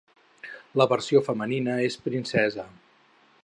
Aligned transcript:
La 0.81 0.87
versió 0.93 1.21
femenina 1.27 1.77
és 1.91 2.01
princesa. 2.07 2.69